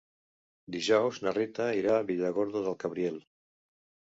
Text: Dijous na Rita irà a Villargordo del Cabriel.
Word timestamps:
Dijous 0.75 1.19
na 1.27 1.33
Rita 1.37 1.67
irà 1.81 1.99
a 1.99 2.07
Villargordo 2.09 2.65
del 2.69 2.79
Cabriel. 2.85 3.21